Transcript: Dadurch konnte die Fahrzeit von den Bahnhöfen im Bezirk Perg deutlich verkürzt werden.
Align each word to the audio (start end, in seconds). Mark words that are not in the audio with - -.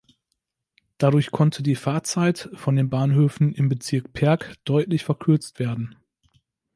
Dadurch 0.97 1.29
konnte 1.29 1.61
die 1.61 1.75
Fahrzeit 1.75 2.49
von 2.55 2.75
den 2.75 2.89
Bahnhöfen 2.89 3.53
im 3.53 3.69
Bezirk 3.69 4.13
Perg 4.13 4.55
deutlich 4.63 5.03
verkürzt 5.05 5.59
werden. 5.59 5.95